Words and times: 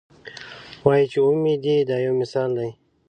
وایي 0.85 1.05
چې 1.11 1.19
اومې 1.25 1.53
دي 1.63 1.75
دا 1.89 1.97
یو 2.05 2.13
مثال 2.21 2.49
دی. 2.57 2.69